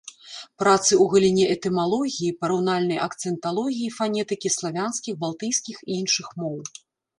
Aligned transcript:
Працы 0.61 0.89
ў 0.95 1.05
галіне 1.11 1.45
этымалогіі, 1.55 2.29
параўнальнай 2.45 2.99
акцэнталогіі 3.07 3.87
і 3.91 3.93
фанетыкі 3.99 4.53
славянскіх, 4.57 5.13
балтыйскіх 5.27 5.77
і 5.89 6.01
іншых 6.01 6.27
моў. 6.43 6.61